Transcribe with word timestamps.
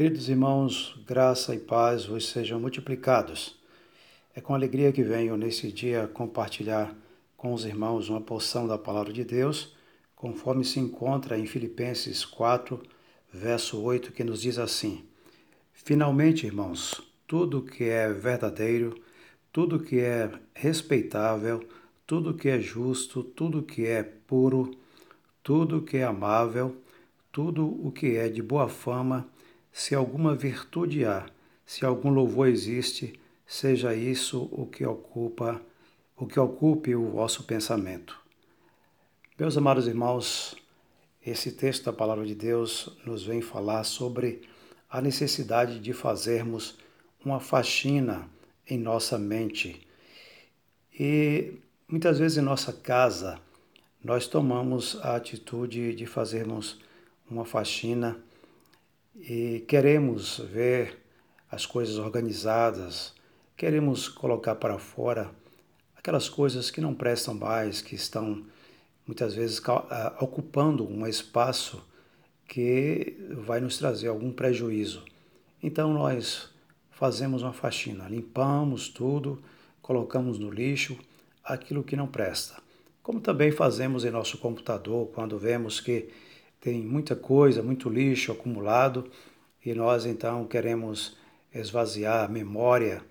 Queridos 0.00 0.30
irmãos, 0.30 0.98
graça 1.06 1.54
e 1.54 1.58
paz 1.58 2.06
vos 2.06 2.30
sejam 2.30 2.58
multiplicados. 2.58 3.60
É 4.34 4.40
com 4.40 4.54
alegria 4.54 4.92
que 4.92 5.02
venho 5.02 5.36
nesse 5.36 5.70
dia 5.70 6.08
compartilhar 6.08 6.96
com 7.36 7.52
os 7.52 7.66
irmãos 7.66 8.08
uma 8.08 8.22
porção 8.22 8.66
da 8.66 8.78
palavra 8.78 9.12
de 9.12 9.22
Deus, 9.24 9.76
conforme 10.16 10.64
se 10.64 10.80
encontra 10.80 11.38
em 11.38 11.44
Filipenses 11.44 12.24
4, 12.24 12.82
verso 13.30 13.78
8, 13.78 14.10
que 14.10 14.24
nos 14.24 14.40
diz 14.40 14.56
assim: 14.58 15.04
Finalmente, 15.70 16.46
irmãos, 16.46 17.02
tudo 17.26 17.60
que 17.60 17.84
é 17.84 18.10
verdadeiro, 18.10 18.98
tudo 19.52 19.78
que 19.78 20.00
é 20.00 20.32
respeitável, 20.54 21.62
tudo 22.06 22.32
que 22.32 22.48
é 22.48 22.58
justo, 22.58 23.22
tudo 23.22 23.62
que 23.62 23.84
é 23.84 24.02
puro, 24.02 24.70
tudo 25.42 25.82
que 25.82 25.98
é 25.98 26.04
amável, 26.04 26.74
tudo 27.30 27.66
o 27.86 27.92
que 27.92 28.16
é 28.16 28.30
de 28.30 28.42
boa 28.42 28.66
fama, 28.66 29.28
se 29.72 29.94
alguma 29.94 30.34
virtude 30.34 31.04
há, 31.04 31.26
se 31.64 31.84
algum 31.84 32.10
louvor 32.10 32.48
existe, 32.48 33.18
seja 33.46 33.94
isso 33.94 34.48
o 34.52 34.66
que 34.66 34.84
ocupa, 34.84 35.60
o 36.16 36.26
que 36.26 36.38
ocupe 36.38 36.94
o 36.94 37.10
vosso 37.10 37.44
pensamento. 37.44 38.20
Meus 39.38 39.56
amados 39.56 39.86
irmãos, 39.86 40.54
esse 41.24 41.52
texto 41.52 41.84
da 41.84 41.92
palavra 41.92 42.26
de 42.26 42.34
Deus 42.34 42.96
nos 43.04 43.24
vem 43.24 43.40
falar 43.40 43.84
sobre 43.84 44.42
a 44.88 45.00
necessidade 45.00 45.78
de 45.78 45.92
fazermos 45.92 46.78
uma 47.24 47.40
faxina 47.40 48.28
em 48.68 48.78
nossa 48.78 49.18
mente. 49.18 49.86
E 50.98 51.54
muitas 51.88 52.18
vezes 52.18 52.38
em 52.38 52.42
nossa 52.42 52.72
casa 52.72 53.40
nós 54.02 54.26
tomamos 54.26 54.98
a 55.02 55.16
atitude 55.16 55.94
de 55.94 56.06
fazermos 56.06 56.80
uma 57.30 57.44
faxina 57.44 58.18
e 59.14 59.64
queremos 59.66 60.38
ver 60.38 60.98
as 61.50 61.66
coisas 61.66 61.98
organizadas, 61.98 63.14
queremos 63.56 64.08
colocar 64.08 64.54
para 64.54 64.78
fora 64.78 65.30
aquelas 65.96 66.28
coisas 66.28 66.70
que 66.70 66.80
não 66.80 66.94
prestam 66.94 67.34
mais, 67.34 67.82
que 67.82 67.94
estão 67.94 68.44
muitas 69.06 69.34
vezes 69.34 69.60
ah, 69.66 70.16
ocupando 70.20 70.88
um 70.88 71.06
espaço 71.06 71.84
que 72.46 73.16
vai 73.30 73.60
nos 73.60 73.78
trazer 73.78 74.08
algum 74.08 74.32
prejuízo. 74.32 75.04
Então 75.62 75.92
nós 75.92 76.48
fazemos 76.90 77.42
uma 77.42 77.52
faxina, 77.52 78.08
limpamos 78.08 78.88
tudo, 78.88 79.42
colocamos 79.82 80.38
no 80.38 80.50
lixo 80.50 80.98
aquilo 81.44 81.82
que 81.82 81.96
não 81.96 82.06
presta. 82.06 82.62
Como 83.02 83.20
também 83.20 83.50
fazemos 83.50 84.04
em 84.04 84.10
nosso 84.10 84.38
computador 84.38 85.08
quando 85.08 85.38
vemos 85.38 85.80
que 85.80 86.08
tem 86.60 86.82
muita 86.82 87.16
coisa, 87.16 87.62
muito 87.62 87.88
lixo 87.88 88.32
acumulado 88.32 89.10
e 89.64 89.74
nós 89.74 90.04
então 90.04 90.46
queremos 90.46 91.16
esvaziar 91.54 92.24
a 92.24 92.28
memória, 92.28 93.02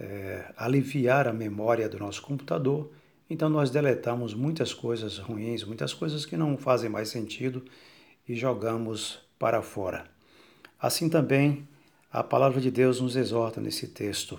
é, 0.00 0.52
aliviar 0.56 1.28
a 1.28 1.32
memória 1.32 1.88
do 1.88 1.98
nosso 1.98 2.22
computador. 2.22 2.90
Então 3.28 3.48
nós 3.48 3.70
deletamos 3.70 4.34
muitas 4.34 4.72
coisas 4.72 5.18
ruins, 5.18 5.62
muitas 5.64 5.92
coisas 5.92 6.24
que 6.24 6.36
não 6.36 6.56
fazem 6.56 6.88
mais 6.88 7.08
sentido 7.08 7.64
e 8.26 8.34
jogamos 8.34 9.20
para 9.38 9.60
fora. 9.62 10.06
Assim 10.80 11.08
também 11.08 11.68
a 12.10 12.22
palavra 12.22 12.60
de 12.60 12.70
Deus 12.70 13.00
nos 13.00 13.16
exorta 13.16 13.60
nesse 13.60 13.88
texto 13.88 14.38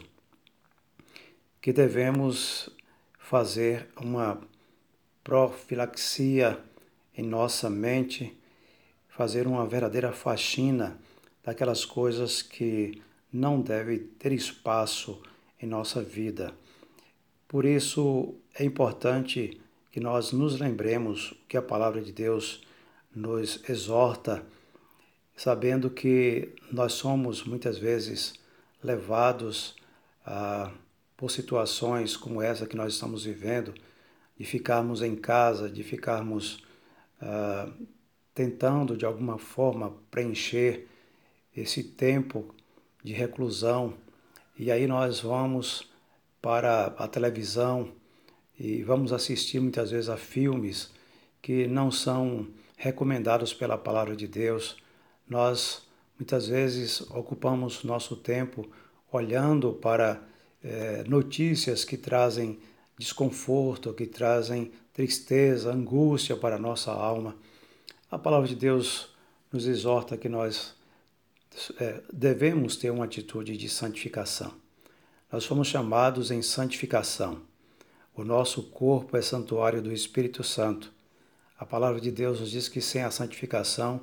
que 1.61 1.73
devemos 1.73 2.69
fazer 3.19 3.88
uma 4.00 4.39
profilaxia 5.23 6.58
em 7.16 7.23
nossa 7.23 7.69
mente 7.69 8.37
fazer 9.18 9.48
uma 9.48 9.66
verdadeira 9.66 10.14
faxina 10.14 10.96
daquelas 11.44 11.84
coisas 11.84 12.44
que 12.44 13.02
não 13.34 13.59
devem 13.59 13.98
ter 13.98 14.32
espaço 14.32 15.20
em 15.59 15.66
nossa 15.66 16.04
vida. 16.04 16.54
Por 17.48 17.66
isso 17.66 18.36
é 18.54 18.64
importante 18.64 19.59
que 19.91 20.00
nós 20.00 20.31
nos 20.31 20.59
lembremos 20.59 21.34
que 21.50 21.58
a 21.58 21.64
palavra 21.64 22.00
de 22.00 22.12
Deus 22.12 22.62
nos 23.16 23.68
exorta, 23.68 24.46
sabendo 25.36 25.90
que 25.90 26.53
nós 26.72 26.94
somos 26.94 27.44
muitas 27.44 27.80
vezes 27.80 28.36
levados 28.84 29.75
a, 30.24 30.72
por 31.18 31.31
situações 31.31 32.16
como 32.16 32.40
essa 32.40 32.68
que 32.68 32.78
nós 32.78 32.94
estamos 32.94 33.24
vivendo, 33.24 33.74
de 34.38 34.46
ficarmos 34.46 35.02
em 35.02 35.16
casa, 35.16 35.68
de 35.68 35.81
ficarmos 35.81 36.64
ah, 37.20 37.68
tentando 38.38 38.96
de 38.96 39.03
alguma 39.03 39.40
forma 39.40 39.96
preencher 40.12 40.86
esse 41.56 41.81
tempo 41.81 42.53
de 43.03 43.12
reclusão. 43.12 43.96
E 44.56 44.72
aí 44.72 44.86
nós 44.86 45.22
vamos 45.22 45.90
para 46.40 46.86
a 47.00 47.08
televisão 47.08 47.92
e 48.59 48.84
vamos 48.84 49.12
assistir 49.12 49.59
muitas 49.59 49.90
vezes 49.90 50.08
a 50.08 50.18
filmes 50.18 50.92
que 51.42 51.66
não 51.66 51.90
são 51.90 52.47
recomendados 52.76 53.56
pela 53.56 53.76
palavra 53.76 54.16
de 54.16 54.28
Deus. 54.28 54.78
Nós 55.28 55.81
muitas 56.20 56.47
vezes 56.47 57.02
ocupamos 57.09 57.84
nosso 57.84 58.16
tempo 58.16 58.70
olhando 59.12 59.74
para 59.74 60.22
é, 60.64 61.03
notícias 61.08 61.84
que 61.84 61.97
trazem 61.97 62.59
desconforto, 63.00 63.96
que 63.96 64.06
trazem 64.06 64.72
tristeza, 64.94 65.74
angústia 65.74 66.36
para 66.36 66.58
a 66.58 66.59
nossa 66.59 66.92
alma. 66.92 67.36
A 68.09 68.18
palavra 68.18 68.47
de 68.47 68.56
Deus 68.56 69.09
nos 69.51 69.68
exorta 69.68 70.16
que 70.16 70.29
nós 70.29 70.73
é, 71.78 72.01
devemos 72.12 72.78
ter 72.78 72.90
uma 72.90 73.03
atitude 73.03 73.57
de 73.57 73.68
santificação. 73.68 74.53
Nós 75.29 75.44
fomos 75.44 75.68
chamados 75.68 76.31
em 76.31 76.41
santificação. 76.41 77.41
O 78.16 78.23
nosso 78.23 78.63
corpo 78.63 79.17
é 79.17 79.22
santuário 79.22 79.81
do 79.81 79.91
Espírito 79.91 80.41
Santo. 80.41 80.90
A 81.59 81.66
palavra 81.66 82.00
de 82.00 82.09
Deus 82.09 82.40
nos 82.40 82.50
diz 82.50 82.69
que 82.69 82.79
sem 82.79 83.03
a 83.03 83.12
santificação 83.12 84.00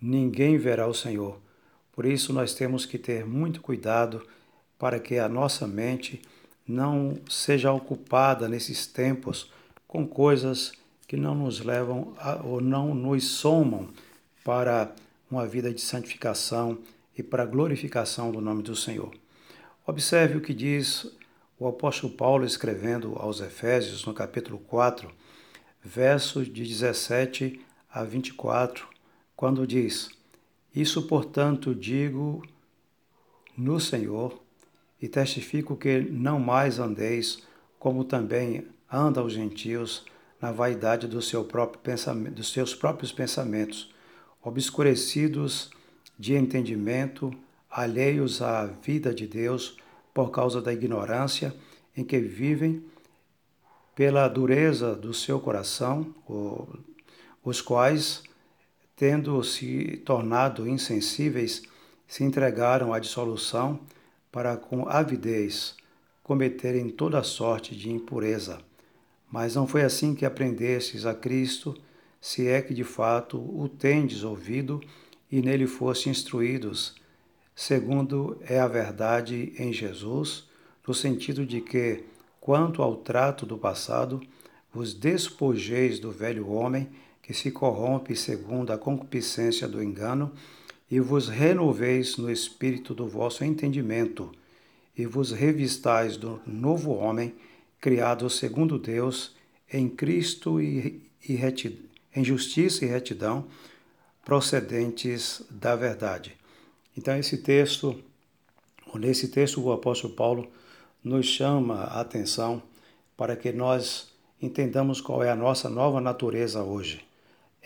ninguém 0.00 0.56
verá 0.56 0.86
o 0.86 0.94
Senhor. 0.94 1.38
Por 1.92 2.06
isso 2.06 2.32
nós 2.32 2.54
temos 2.54 2.86
que 2.86 2.96
ter 2.96 3.26
muito 3.26 3.60
cuidado 3.60 4.26
para 4.78 4.98
que 4.98 5.18
a 5.18 5.28
nossa 5.28 5.66
mente 5.66 6.22
não 6.66 7.18
seja 7.28 7.70
ocupada 7.70 8.48
nesses 8.48 8.86
tempos 8.86 9.52
com 9.86 10.06
coisas 10.06 10.72
que 11.12 11.16
não 11.18 11.34
nos 11.34 11.60
levam 11.60 12.14
a, 12.18 12.36
ou 12.42 12.58
não 12.58 12.94
nos 12.94 13.24
somam 13.24 13.90
para 14.42 14.94
uma 15.30 15.46
vida 15.46 15.70
de 15.70 15.78
santificação 15.78 16.78
e 17.14 17.22
para 17.22 17.42
a 17.42 17.46
glorificação 17.46 18.32
do 18.32 18.40
nome 18.40 18.62
do 18.62 18.74
Senhor. 18.74 19.12
Observe 19.86 20.38
o 20.38 20.40
que 20.40 20.54
diz 20.54 21.06
o 21.58 21.68
apóstolo 21.68 22.14
Paulo 22.14 22.46
escrevendo 22.46 23.14
aos 23.16 23.42
Efésios, 23.42 24.06
no 24.06 24.14
capítulo 24.14 24.58
4, 24.60 25.12
versos 25.84 26.46
de 26.46 26.64
17 26.64 27.60
a 27.90 28.04
24, 28.04 28.88
quando 29.36 29.66
diz: 29.66 30.08
Isso, 30.74 31.02
portanto, 31.02 31.74
digo 31.74 32.42
no 33.54 33.78
Senhor 33.78 34.40
e 34.98 35.06
testifico 35.08 35.76
que 35.76 36.00
não 36.00 36.40
mais 36.40 36.78
andeis 36.78 37.42
como 37.78 38.02
também 38.02 38.66
andam 38.90 39.26
os 39.26 39.34
gentios 39.34 40.06
na 40.42 40.50
vaidade 40.50 41.06
do 41.06 41.22
seu 41.22 41.44
próprio 41.44 41.80
pensamento, 41.80 42.34
dos 42.34 42.52
seus 42.52 42.74
próprios 42.74 43.12
pensamentos, 43.12 43.94
obscurecidos 44.42 45.70
de 46.18 46.34
entendimento, 46.34 47.32
alheios 47.70 48.42
à 48.42 48.66
vida 48.66 49.14
de 49.14 49.24
Deus 49.24 49.76
por 50.12 50.32
causa 50.32 50.60
da 50.60 50.72
ignorância 50.72 51.54
em 51.96 52.02
que 52.02 52.18
vivem, 52.18 52.84
pela 53.94 54.26
dureza 54.26 54.96
do 54.96 55.14
seu 55.14 55.38
coração, 55.38 56.12
os 57.44 57.60
quais, 57.60 58.22
tendo 58.96 59.44
se 59.44 59.98
tornado 59.98 60.66
insensíveis, 60.66 61.62
se 62.08 62.24
entregaram 62.24 62.92
à 62.92 62.98
dissolução 62.98 63.78
para 64.32 64.56
com 64.56 64.88
avidez 64.88 65.76
cometerem 66.22 66.88
toda 66.88 67.22
sorte 67.22 67.76
de 67.76 67.90
impureza 67.90 68.58
mas 69.32 69.54
não 69.54 69.66
foi 69.66 69.82
assim 69.82 70.14
que 70.14 70.26
aprendestes 70.26 71.06
a 71.06 71.14
Cristo, 71.14 71.74
se 72.20 72.46
é 72.46 72.60
que 72.60 72.74
de 72.74 72.84
fato 72.84 73.38
o 73.38 73.66
tendes 73.66 74.22
ouvido 74.22 74.78
e 75.30 75.40
nele 75.40 75.66
foste 75.66 76.10
instruídos, 76.10 76.94
segundo 77.56 78.38
é 78.46 78.60
a 78.60 78.68
verdade 78.68 79.54
em 79.58 79.72
Jesus, 79.72 80.46
no 80.86 80.92
sentido 80.92 81.46
de 81.46 81.62
que, 81.62 82.04
quanto 82.38 82.82
ao 82.82 82.96
trato 82.96 83.46
do 83.46 83.56
passado, 83.56 84.20
vos 84.70 84.92
despojeis 84.92 85.98
do 85.98 86.10
velho 86.10 86.50
homem 86.50 86.88
que 87.22 87.32
se 87.32 87.50
corrompe 87.50 88.14
segundo 88.14 88.70
a 88.72 88.78
concupiscência 88.78 89.66
do 89.66 89.82
engano, 89.82 90.30
e 90.90 91.00
vos 91.00 91.28
renoveis 91.28 92.18
no 92.18 92.30
espírito 92.30 92.92
do 92.92 93.08
vosso 93.08 93.42
entendimento, 93.44 94.30
e 94.96 95.06
vos 95.06 95.32
revistais 95.32 96.18
do 96.18 96.38
novo 96.46 96.92
homem 96.92 97.34
criados 97.82 98.36
segundo 98.36 98.78
Deus, 98.78 99.34
em 99.70 99.88
Cristo 99.88 100.60
e, 100.60 101.02
e 101.28 101.34
retidão, 101.34 101.82
em 102.14 102.24
justiça 102.24 102.84
e 102.84 102.88
retidão, 102.88 103.48
procedentes 104.24 105.42
da 105.50 105.74
verdade. 105.74 106.36
Então, 106.96 107.16
esse 107.16 107.38
texto, 107.38 108.00
nesse 108.94 109.26
texto, 109.28 109.60
o 109.60 109.72
apóstolo 109.72 110.14
Paulo 110.14 110.48
nos 111.02 111.26
chama 111.26 111.74
a 111.74 112.00
atenção 112.00 112.62
para 113.16 113.34
que 113.34 113.50
nós 113.50 114.12
entendamos 114.40 115.00
qual 115.00 115.20
é 115.20 115.30
a 115.30 115.36
nossa 115.36 115.68
nova 115.68 116.00
natureza 116.00 116.62
hoje. 116.62 117.04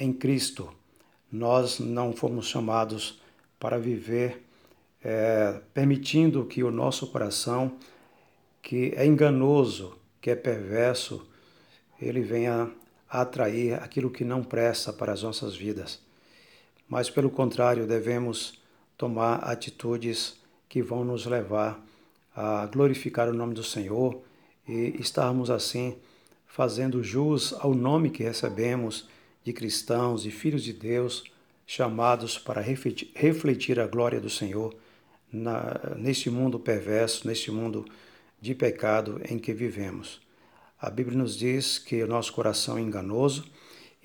Em 0.00 0.14
Cristo, 0.14 0.72
nós 1.30 1.78
não 1.78 2.14
fomos 2.14 2.48
chamados 2.48 3.20
para 3.60 3.78
viver 3.78 4.42
é, 5.04 5.60
permitindo 5.74 6.46
que 6.46 6.64
o 6.64 6.70
nosso 6.70 7.06
coração, 7.08 7.72
que 8.62 8.94
é 8.96 9.04
enganoso, 9.04 9.94
que 10.26 10.30
é 10.32 10.34
perverso, 10.34 11.24
ele 12.02 12.20
venha 12.20 12.68
atrair 13.08 13.74
aquilo 13.74 14.10
que 14.10 14.24
não 14.24 14.42
presta 14.42 14.92
para 14.92 15.12
as 15.12 15.22
nossas 15.22 15.54
vidas. 15.54 16.00
Mas, 16.88 17.08
pelo 17.08 17.30
contrário, 17.30 17.86
devemos 17.86 18.60
tomar 18.98 19.36
atitudes 19.48 20.34
que 20.68 20.82
vão 20.82 21.04
nos 21.04 21.26
levar 21.26 21.80
a 22.34 22.66
glorificar 22.66 23.28
o 23.28 23.32
nome 23.32 23.54
do 23.54 23.62
Senhor 23.62 24.20
e 24.66 24.96
estarmos 24.98 25.48
assim 25.48 25.96
fazendo 26.44 27.04
jus 27.04 27.52
ao 27.60 27.72
nome 27.72 28.10
que 28.10 28.24
recebemos 28.24 29.08
de 29.44 29.52
cristãos 29.52 30.26
e 30.26 30.32
filhos 30.32 30.64
de 30.64 30.72
Deus, 30.72 31.22
chamados 31.64 32.36
para 32.36 32.60
refletir 32.60 33.78
a 33.78 33.86
glória 33.86 34.20
do 34.20 34.28
Senhor 34.28 34.74
na, 35.32 35.94
neste 35.96 36.30
mundo 36.30 36.58
perverso, 36.58 37.28
neste 37.28 37.52
mundo 37.52 37.84
de 38.40 38.54
pecado 38.54 39.20
em 39.28 39.38
que 39.38 39.52
vivemos. 39.52 40.20
A 40.78 40.90
Bíblia 40.90 41.16
nos 41.16 41.36
diz 41.36 41.78
que 41.78 42.02
o 42.02 42.06
nosso 42.06 42.32
coração 42.32 42.76
é 42.76 42.80
enganoso, 42.80 43.44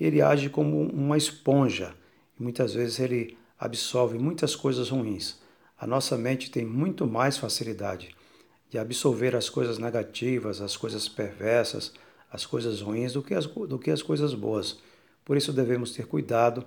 ele 0.00 0.22
age 0.22 0.48
como 0.48 0.82
uma 0.82 1.16
esponja 1.16 1.94
e 2.38 2.42
muitas 2.42 2.74
vezes 2.74 2.98
ele 2.98 3.36
absorve 3.58 4.18
muitas 4.18 4.56
coisas 4.56 4.88
ruins. 4.88 5.40
A 5.78 5.86
nossa 5.86 6.16
mente 6.16 6.50
tem 6.50 6.64
muito 6.64 7.06
mais 7.06 7.36
facilidade 7.36 8.14
de 8.70 8.78
absorver 8.78 9.36
as 9.36 9.50
coisas 9.50 9.78
negativas, 9.78 10.60
as 10.60 10.76
coisas 10.76 11.08
perversas, 11.08 11.92
as 12.30 12.46
coisas 12.46 12.80
ruins 12.80 13.12
do 13.12 13.22
que 13.22 13.34
as, 13.34 13.46
do 13.46 13.78
que 13.78 13.90
as 13.90 14.02
coisas 14.02 14.32
boas. 14.32 14.78
Por 15.24 15.36
isso 15.36 15.52
devemos 15.52 15.92
ter 15.92 16.06
cuidado 16.06 16.64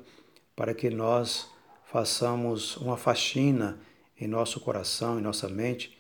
para 0.55 0.73
que 0.73 0.89
nós 0.89 1.49
façamos 1.85 2.77
uma 2.77 2.95
faxina 2.95 3.79
em 4.19 4.27
nosso 4.27 4.59
coração, 4.59 5.17
em 5.17 5.21
nossa 5.21 5.49
mente 5.49 5.94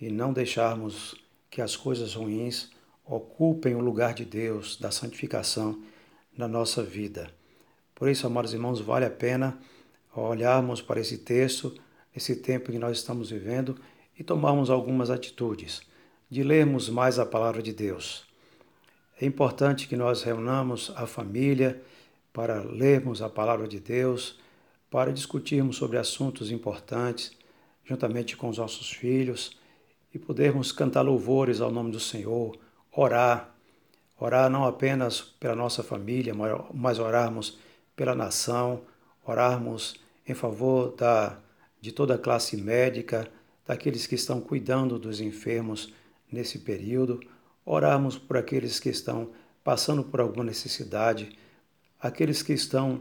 e 0.00 0.10
não 0.10 0.32
deixarmos 0.32 1.14
que 1.50 1.62
as 1.62 1.76
coisas 1.76 2.14
ruins 2.14 2.70
ocupem 3.04 3.74
o 3.74 3.80
lugar 3.80 4.14
de 4.14 4.24
Deus, 4.24 4.76
da 4.76 4.90
santificação 4.90 5.82
na 6.36 6.48
nossa 6.48 6.82
vida. 6.82 7.30
Por 7.94 8.08
isso, 8.08 8.26
amados 8.26 8.52
irmãos, 8.52 8.80
vale 8.80 9.04
a 9.04 9.10
pena 9.10 9.58
olharmos 10.14 10.80
para 10.80 11.00
esse 11.00 11.18
texto, 11.18 11.74
esse 12.14 12.36
tempo 12.36 12.72
que 12.72 12.78
nós 12.78 12.98
estamos 12.98 13.30
vivendo 13.30 13.76
e 14.18 14.24
tomarmos 14.24 14.70
algumas 14.70 15.10
atitudes, 15.10 15.82
de 16.30 16.42
lermos 16.42 16.88
mais 16.88 17.18
a 17.18 17.26
palavra 17.26 17.62
de 17.62 17.72
Deus. 17.72 18.24
É 19.20 19.26
importante 19.26 19.86
que 19.86 19.96
nós 19.96 20.22
reunamos 20.22 20.92
a 20.96 21.06
família 21.06 21.80
para 22.32 22.62
lermos 22.62 23.22
a 23.22 23.28
palavra 23.28 23.68
de 23.68 23.78
Deus, 23.78 24.38
para 24.90 25.12
discutirmos 25.12 25.76
sobre 25.76 25.98
assuntos 25.98 26.50
importantes, 26.50 27.32
juntamente 27.84 28.36
com 28.36 28.48
os 28.48 28.58
nossos 28.58 28.90
filhos, 28.90 29.56
e 30.14 30.18
podermos 30.18 30.70
cantar 30.70 31.02
louvores 31.02 31.60
ao 31.60 31.72
nome 31.72 31.90
do 31.90 31.98
Senhor, 31.98 32.56
orar, 32.92 33.52
orar 34.16 34.48
não 34.48 34.64
apenas 34.64 35.20
pela 35.20 35.56
nossa 35.56 35.82
família, 35.82 36.32
mas 36.72 37.00
orarmos 37.00 37.58
pela 37.96 38.14
nação, 38.14 38.82
orarmos 39.26 39.96
em 40.26 40.32
favor 40.32 40.94
da, 40.94 41.36
de 41.80 41.90
toda 41.90 42.14
a 42.14 42.18
classe 42.18 42.56
médica, 42.56 43.28
daqueles 43.66 44.06
que 44.06 44.14
estão 44.14 44.40
cuidando 44.40 45.00
dos 45.00 45.20
enfermos 45.20 45.92
nesse 46.30 46.60
período, 46.60 47.20
orarmos 47.64 48.16
por 48.16 48.36
aqueles 48.36 48.78
que 48.78 48.90
estão 48.90 49.32
passando 49.64 50.04
por 50.04 50.20
alguma 50.20 50.44
necessidade, 50.44 51.36
aqueles 52.00 52.40
que 52.40 52.52
estão 52.52 53.00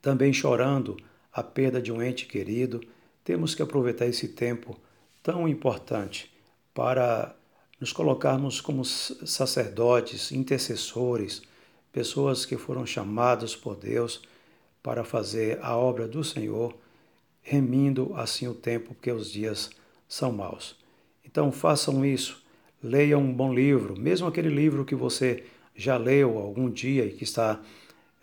também 0.00 0.32
chorando 0.32 0.96
a 1.30 1.42
perda 1.42 1.82
de 1.82 1.92
um 1.92 2.02
ente 2.02 2.24
querido. 2.24 2.80
Temos 3.22 3.54
que 3.54 3.60
aproveitar 3.62 4.06
esse 4.06 4.28
tempo 4.28 4.80
tão 5.22 5.48
importante 5.48 6.30
para 6.74 7.34
nos 7.80 7.92
colocarmos 7.92 8.60
como 8.60 8.84
sacerdotes, 8.84 10.32
intercessores, 10.32 11.42
pessoas 11.92 12.44
que 12.44 12.56
foram 12.56 12.84
chamados 12.84 13.56
por 13.56 13.76
Deus 13.76 14.22
para 14.82 15.02
fazer 15.02 15.58
a 15.62 15.76
obra 15.76 16.06
do 16.06 16.22
Senhor, 16.22 16.74
remindo 17.42 18.12
assim 18.14 18.46
o 18.46 18.54
tempo, 18.54 18.94
porque 18.94 19.10
os 19.10 19.30
dias 19.30 19.70
são 20.08 20.32
maus. 20.32 20.76
Então 21.24 21.50
façam 21.50 22.04
isso, 22.04 22.42
leiam 22.82 23.20
um 23.20 23.32
bom 23.32 23.52
livro, 23.52 23.98
mesmo 23.98 24.26
aquele 24.26 24.48
livro 24.48 24.84
que 24.84 24.94
você 24.94 25.44
já 25.74 25.96
leu 25.96 26.38
algum 26.38 26.70
dia 26.70 27.06
e 27.06 27.12
que 27.12 27.24
está 27.24 27.60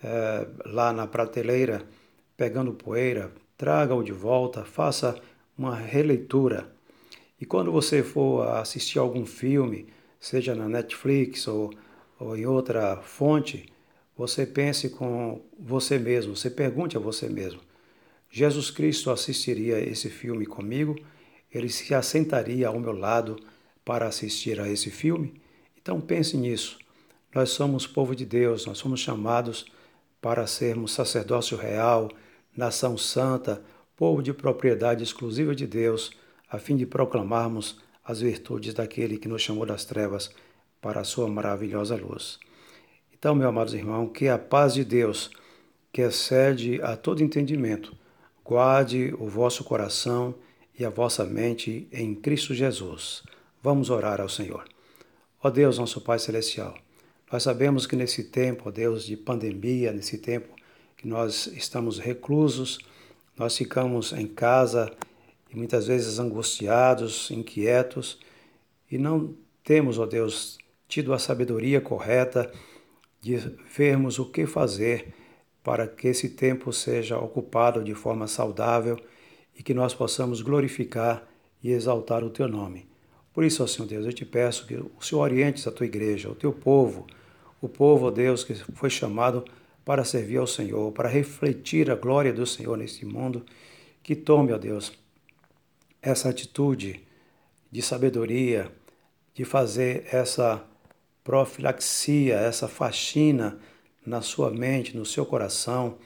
é, 0.04 0.48
lá 0.66 0.94
na 0.94 1.08
prateleira 1.08 1.88
pegando 2.36 2.74
poeira, 2.74 3.32
traga-o 3.58 4.04
de 4.04 4.12
volta, 4.12 4.64
faça 4.64 5.20
uma 5.58 5.76
releitura 5.76 6.72
e 7.40 7.46
quando 7.46 7.72
você 7.72 8.02
for 8.02 8.48
assistir 8.48 8.98
algum 8.98 9.26
filme, 9.26 9.88
seja 10.20 10.56
na 10.56 10.68
Netflix 10.68 11.48
ou, 11.48 11.72
ou 12.20 12.36
em 12.36 12.46
outra 12.46 12.98
fonte, 12.98 13.72
você 14.18 14.46
pense 14.46 14.90
com 14.90 15.42
você 15.60 16.00
mesmo, 16.00 16.36
você 16.36 16.50
pergunte 16.50 16.98
a 16.98 17.00
você 17.00 17.30
mesmo: 17.30 17.62
Jesus 18.30 18.72
Cristo 18.72 19.12
assistiria 19.12 19.80
esse 19.80 20.10
filme 20.10 20.46
comigo? 20.46 20.96
Ele 21.54 21.70
se 21.70 21.94
assentaria 21.94 22.68
ao 22.68 22.80
meu 22.80 22.92
lado 22.92 23.38
para 23.86 24.08
assistir 24.08 24.60
a 24.60 24.68
esse 24.68 24.90
filme? 24.90 25.40
Então 25.80 26.02
pense 26.02 26.36
nisso. 26.36 26.78
Nós 27.34 27.52
somos 27.52 27.86
povo 27.86 28.16
de 28.16 28.26
Deus, 28.26 28.66
nós 28.66 28.80
somos 28.80 29.00
chamados 29.00 29.68
para 30.20 30.48
sermos 30.48 30.92
sacerdócio 30.92 31.56
real, 31.56 32.10
nação 32.56 32.98
santa, 32.98 33.64
povo 33.96 34.24
de 34.24 34.34
propriedade 34.34 35.04
exclusiva 35.04 35.56
de 35.56 35.68
Deus 35.68 36.12
a 36.50 36.58
fim 36.58 36.76
de 36.76 36.86
proclamarmos 36.86 37.80
as 38.04 38.22
virtudes 38.22 38.74
daquele 38.74 39.18
que 39.18 39.28
nos 39.28 39.42
chamou 39.42 39.66
das 39.66 39.84
trevas 39.84 40.32
para 40.82 41.02
a 41.02 41.04
sua 41.04 41.28
maravilhosa 41.28 41.96
luz. 41.96 42.40
Então, 43.14 43.36
meus 43.36 43.50
amados 43.50 43.74
irmãos, 43.74 44.12
que 44.14 44.28
a 44.28 44.38
paz 44.38 44.74
de 44.74 44.86
Deus, 44.86 45.30
que 45.92 46.02
excede 46.02 46.82
a 46.82 46.96
todo 46.96 47.24
entendimento, 47.24 47.98
guarde 48.46 49.14
o 49.20 49.28
vosso 49.28 49.64
coração 49.64 50.36
e 50.78 50.86
a 50.86 50.90
vossa 50.90 51.26
mente 51.26 51.88
em 51.92 52.16
Cristo 52.16 52.54
Jesus. 52.54 53.24
Vamos 53.62 53.90
orar 53.90 54.22
ao 54.22 54.30
Senhor. 54.30 54.66
Ó 55.44 55.50
Deus, 55.50 55.78
nosso 55.78 56.00
Pai 56.00 56.20
Celestial, 56.20 56.76
nós 57.32 57.44
sabemos 57.44 57.86
que 57.86 57.96
nesse 57.96 58.26
tempo, 58.26 58.70
ó 58.70 58.72
Deus, 58.72 59.06
de 59.06 59.18
pandemia, 59.18 59.92
nesse 59.92 60.18
tempo 60.18 60.56
que 60.96 61.08
nós 61.08 61.48
estamos 61.48 62.00
reclusos, 62.00 62.80
nós 63.36 63.58
ficamos 63.58 64.14
em 64.14 64.28
casa 64.28 64.92
e 65.52 65.56
muitas 65.56 65.88
vezes 65.88 66.20
angustiados, 66.20 67.32
inquietos, 67.32 68.20
e 68.90 68.98
não 68.98 69.36
temos, 69.64 70.00
ó 70.00 70.06
Deus, 70.06 70.58
tido 70.88 71.14
a 71.14 71.20
sabedoria 71.20 71.82
correta 71.82 72.52
de 73.22 73.38
vermos 73.76 74.20
o 74.20 74.26
que 74.26 74.46
fazer 74.46 75.14
para 75.64 75.86
que 75.88 76.08
esse 76.08 76.30
tempo 76.30 76.72
seja 76.72 77.18
ocupado 77.18 77.84
de 77.84 77.94
forma 77.94 78.28
saudável 78.28 78.98
e 79.58 79.62
que 79.62 79.74
nós 79.74 79.94
possamos 79.94 80.42
glorificar 80.42 81.28
e 81.62 81.72
exaltar 81.72 82.24
o 82.24 82.30
teu 82.30 82.48
nome. 82.48 82.88
Por 83.34 83.44
isso, 83.44 83.64
ó 83.64 83.68
Senhor 83.68 83.88
Deus, 83.88 84.06
eu 84.06 84.14
te 84.14 84.26
peço 84.26 84.66
que 84.66 84.76
o 84.76 85.02
Senhor 85.02 85.22
oriente 85.22 85.68
a 85.68 85.72
tua 85.72 85.86
igreja, 85.86 86.30
o 86.30 86.36
teu 86.36 86.54
povo, 86.54 87.06
o 87.62 87.68
povo, 87.68 88.08
ó 88.08 88.12
Deus, 88.12 88.44
que 88.44 88.54
foi 88.54 88.90
chamado 88.90 89.44
para 89.84 90.04
servir 90.04 90.38
ao 90.38 90.48
Senhor, 90.48 90.92
para 90.92 91.10
refletir 91.10 91.92
a 91.92 91.96
glória 91.96 92.32
do 92.32 92.46
Senhor 92.46 92.78
neste 92.78 93.06
mundo, 93.06 93.46
que 94.02 94.16
tome, 94.16 94.54
ó 94.54 94.58
Deus, 94.58 94.92
essa 96.08 96.30
atitude 96.30 97.06
de 97.70 97.82
sabedoria, 97.82 98.72
de 99.34 99.44
fazer 99.44 100.08
essa 100.10 100.64
profilaxia, 101.22 102.36
essa 102.36 102.68
faxina 102.68 103.60
na 104.06 104.22
sua 104.22 104.50
mente, 104.50 104.96
no 104.96 105.06
seu 105.06 105.26
coração, 105.26 105.98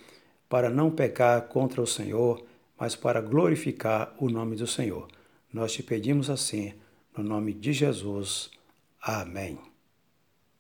para 0.49 0.71
não 0.71 0.89
pecar 0.89 1.43
contra 1.43 1.79
o 1.79 1.87
Senhor, 1.87 2.43
mas 2.79 2.95
para 2.95 3.21
glorificar 3.21 4.15
o 4.17 4.27
nome 4.27 4.55
do 4.55 4.65
Senhor. 4.65 5.07
Nós 5.53 5.71
te 5.71 5.83
pedimos 5.83 6.31
assim, 6.31 6.73
no 7.15 7.23
nome 7.23 7.53
de 7.53 7.71
Jesus. 7.71 8.49
Amém. 8.99 9.70